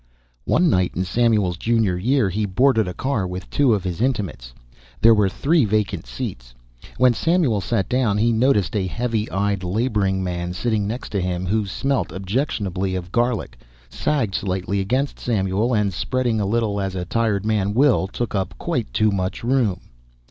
One 0.45 0.67
night 0.67 0.93
in 0.95 1.05
Samuel's 1.05 1.57
junior 1.57 1.95
year 1.95 2.27
he 2.31 2.47
boarded 2.47 2.87
a 2.87 2.93
car 2.95 3.27
with 3.27 3.47
two 3.51 3.75
of 3.75 3.83
his 3.83 4.01
intimates. 4.01 4.51
There 4.99 5.13
were 5.13 5.29
three 5.29 5.63
vacant 5.63 6.07
seats. 6.07 6.55
When 6.97 7.13
Samuel 7.13 7.61
sat 7.61 7.87
down 7.87 8.17
he 8.17 8.31
noticed 8.33 8.75
a 8.75 8.87
heavy 8.87 9.29
eyed 9.29 9.63
laboring 9.63 10.23
man 10.23 10.53
sitting 10.53 10.87
next 10.87 11.09
to 11.09 11.21
him 11.21 11.45
who 11.45 11.67
smelt 11.67 12.11
objectionably 12.11 12.95
of 12.95 13.11
garlic, 13.11 13.59
sagged 13.91 14.33
slightly 14.33 14.79
against 14.79 15.19
Samuel 15.19 15.75
and, 15.75 15.93
spreading 15.93 16.41
a 16.41 16.47
little 16.47 16.81
as 16.81 16.95
a 16.95 17.05
tired 17.05 17.45
man 17.45 17.75
will, 17.75 18.07
took 18.07 18.33
up 18.33 18.55
quite 18.57 18.91
too 18.91 19.11
much 19.11 19.43
room. 19.43 19.81